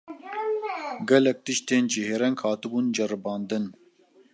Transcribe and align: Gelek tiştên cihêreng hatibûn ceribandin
Gelek 1.09 1.37
tiştên 1.45 1.83
cihêreng 1.91 2.37
hatibûn 2.43 2.85
ceribandin 2.95 3.65